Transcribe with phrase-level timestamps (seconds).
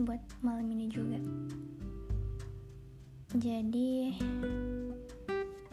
[0.00, 1.20] buat malam ini juga.
[3.36, 4.16] Jadi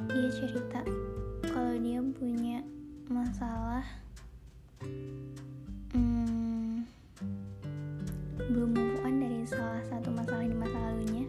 [0.07, 0.81] dia cerita
[1.47, 2.61] kalau dia punya
[3.09, 3.83] masalah
[5.95, 6.83] hmm,
[8.51, 11.25] belum move on dari salah satu masalah di masa lalunya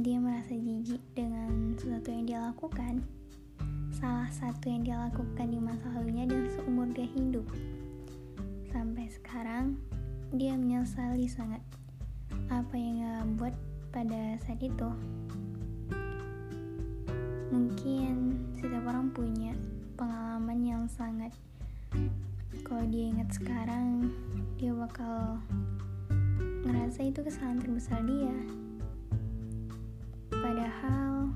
[0.00, 3.02] dia merasa jijik dengan sesuatu yang dia lakukan
[3.90, 6.88] salah satu yang dia lakukan di masa lalunya dan seumur
[10.30, 11.58] dia menyesali sangat
[12.46, 13.54] apa yang dia buat
[13.90, 14.86] pada saat itu.
[17.50, 19.58] Mungkin setiap orang punya
[19.98, 21.34] pengalaman yang sangat
[22.62, 24.14] kalau dia ingat sekarang
[24.54, 25.42] dia bakal
[26.62, 28.36] ngerasa itu kesalahan terbesar dia.
[30.30, 31.34] Padahal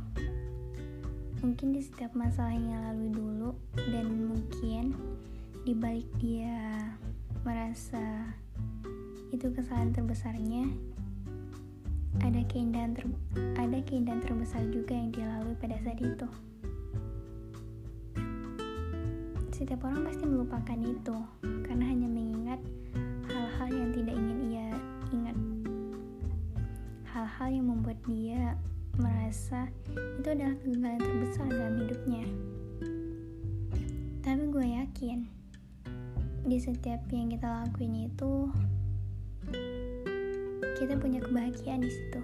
[1.43, 4.95] mungkin di setiap masalah yang lalu dulu dan mungkin
[5.67, 6.95] dibalik dia
[7.43, 8.39] merasa
[9.35, 10.71] itu kesalahan terbesarnya.
[12.23, 13.11] Ada keindahan ter
[13.59, 16.29] ada keindahan terbesar juga yang dia lalui pada saat itu.
[19.51, 21.17] Setiap orang pasti melupakan itu
[21.67, 22.61] karena hanya mengingat
[23.27, 24.69] hal-hal yang tidak ingin ia
[25.11, 25.37] ingat.
[27.11, 28.55] Hal-hal yang membuat dia
[29.03, 29.67] merasa
[30.23, 32.25] itu adalah kegagalan terbesar dalam hidupnya.
[34.23, 35.19] Tapi gue yakin
[36.47, 38.53] di setiap yang kita lakuin itu
[40.75, 42.23] kita punya kebahagiaan di situ.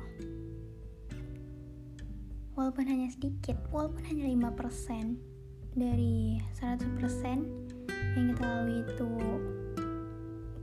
[2.59, 5.17] Walaupun hanya sedikit, walaupun hanya 5%
[5.79, 7.47] dari 100%
[8.19, 9.11] yang kita lalui itu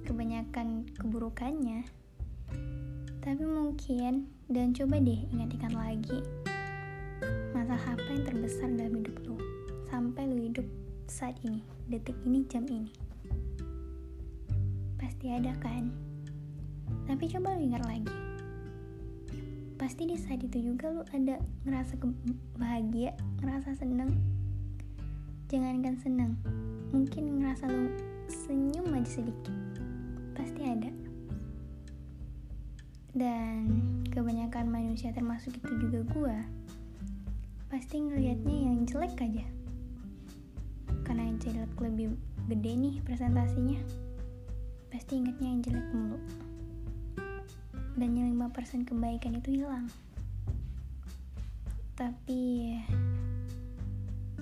[0.04, 1.88] kebanyakan keburukannya.
[3.24, 6.20] Tapi mungkin dan coba deh ingat-ingat lagi
[7.52, 9.36] masalah apa yang terbesar dalam hidup lo
[9.92, 10.64] sampai lo hidup
[11.08, 11.60] saat ini,
[11.92, 12.92] detik ini, jam ini.
[14.96, 16.07] Pasti ada kan?
[17.08, 18.16] Tapi coba lu ingat lagi.
[19.78, 22.00] Pasti di saat itu juga lu ada ngerasa
[22.58, 24.12] bahagia, ngerasa seneng.
[25.48, 26.32] Jangankan seneng,
[26.92, 27.88] mungkin ngerasa lu
[28.28, 29.56] senyum aja sedikit.
[30.36, 30.92] Pasti ada.
[33.18, 33.66] Dan
[34.12, 36.38] kebanyakan manusia termasuk itu juga gua
[37.68, 39.44] pasti ngelihatnya yang jelek aja
[41.04, 42.16] karena yang jelek lebih
[42.48, 43.80] gede nih presentasinya
[44.88, 46.18] pasti ingatnya yang jelek mulu
[47.98, 49.90] dan yang 5% kebaikan itu hilang.
[51.98, 52.78] Tapi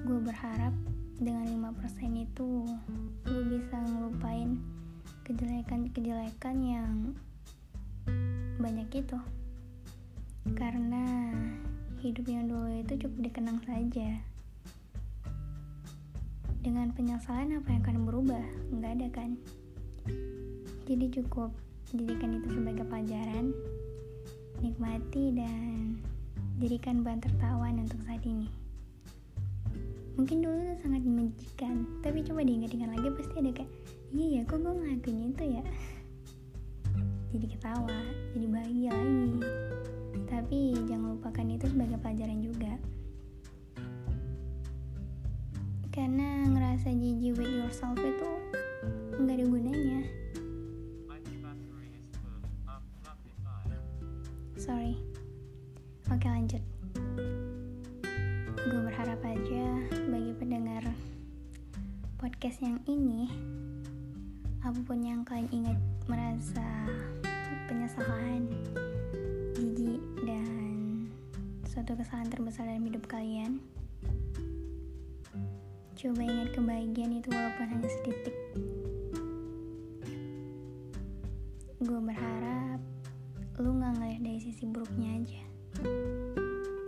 [0.03, 0.75] gue berharap
[1.15, 2.67] dengan 5% itu
[3.23, 4.59] gue bisa ngelupain
[5.23, 7.15] kejelekan-kejelekan yang
[8.59, 9.19] banyak itu.
[10.51, 11.31] Karena
[12.03, 14.19] hidup yang dulu itu cukup dikenang saja.
[16.59, 18.45] Dengan penyesalan apa yang akan berubah?
[18.75, 19.31] Nggak ada kan?
[20.85, 21.55] Jadi cukup
[21.93, 23.53] jadikan itu sebagai pelajaran
[24.63, 25.99] nikmati dan
[26.57, 28.49] jadikan bahan tertawan untuk saat ini.
[30.15, 33.71] Mungkin dulu tuh sangat menjijikan tapi coba diingat-ingat lagi pasti ada kayak
[34.15, 35.63] iya ya kok gue ngelakuin itu ya?
[37.35, 37.99] Jadi ketawa
[38.31, 39.43] jadi bahagia lagi.
[40.23, 42.73] Tapi jangan lupakan itu sebagai pelajaran juga.
[45.91, 48.31] Karena ngerasa jijik with yourself itu
[49.19, 49.94] nggak ada gunanya
[62.45, 63.25] podcast yang ini
[64.61, 66.85] apa pun yang kalian ingat merasa
[67.65, 68.45] penyesalan
[69.57, 69.97] jijik
[70.29, 71.09] dan
[71.65, 73.57] suatu kesalahan terbesar dalam hidup kalian
[75.97, 78.37] coba ingat kebahagiaan itu walaupun hanya setitik
[81.81, 82.77] gue berharap
[83.57, 85.41] lu nggak ngeliat dari sisi buruknya aja.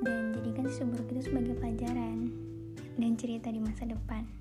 [0.06, 2.30] Dan jadikan sisi buruk itu sebagai pelajaran
[3.01, 4.37] dan cerita di masa depan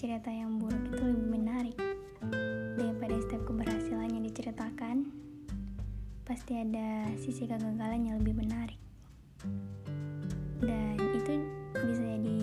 [0.00, 1.76] cerita yang buruk itu lebih menarik.
[2.80, 5.12] Daripada setiap keberhasilan yang diceritakan
[6.24, 8.80] pasti ada sisi kegagalan yang lebih menarik.
[10.64, 11.44] Dan itu
[11.76, 12.40] bisa jadi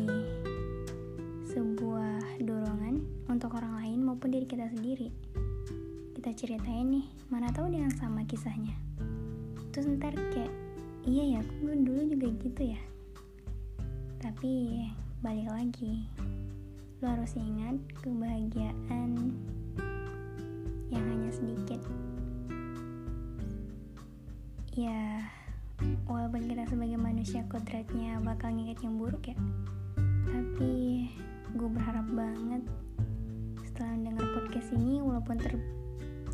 [1.50, 5.10] sebuah dorongan untuk orang lain maupun diri kita sendiri.
[6.14, 8.78] Kita ceritain nih mana tahu dia sama kisahnya.
[9.74, 10.54] Terus ntar kayak
[11.10, 12.82] iya ya aku dulu juga gitu ya.
[14.22, 14.86] Tapi
[15.26, 16.06] balik lagi
[16.98, 19.34] lo harus ingat kebahagiaan
[20.90, 21.82] yang hanya sedikit.
[24.74, 25.26] Ya
[26.10, 29.38] walaupun kita sebagai manusia kodratnya bakal nginget yang buruk ya
[30.26, 31.06] tapi
[31.54, 32.66] gue berharap banget
[33.62, 35.54] setelah mendengar podcast ini walaupun ter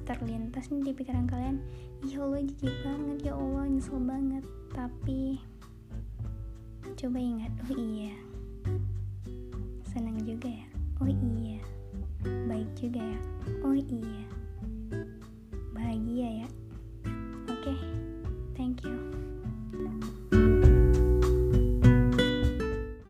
[0.03, 1.63] terlintas nih di pikiran kalian
[2.03, 4.43] ya Allah jijik banget ya Allah nyesel banget.
[4.75, 5.39] Tapi
[6.99, 8.11] coba ingat oh iya
[9.93, 10.65] Senang juga ya?
[11.05, 11.61] Oh iya.
[12.49, 13.19] Baik juga ya?
[13.61, 14.25] Oh iya.
[15.69, 16.47] Bahagia ya?
[17.45, 17.77] Oke.
[17.77, 17.92] Okay.